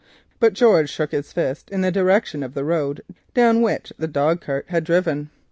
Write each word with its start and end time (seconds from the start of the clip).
But 0.39 0.53
George 0.53 0.89
shook 0.89 1.11
his 1.11 1.31
fist 1.31 1.69
in 1.69 1.81
the 1.81 1.91
direction 1.91 2.41
of 2.41 2.55
the 2.55 2.63
road 2.63 3.03
down 3.35 3.61
which 3.61 3.93
the 3.99 4.07
dog 4.07 4.41
cart 4.41 4.65
had 4.69 4.83
driven. 4.83 5.29